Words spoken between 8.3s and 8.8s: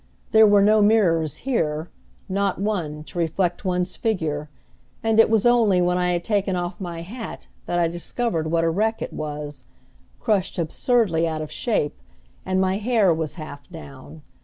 what a